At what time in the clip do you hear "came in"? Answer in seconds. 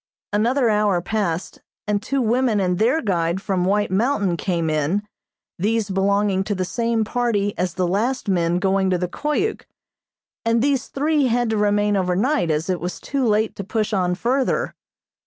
4.35-5.03